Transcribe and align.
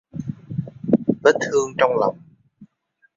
Vết 1.23 1.35
thương 1.51 1.73
trong 1.77 1.91
lòng 1.99 2.17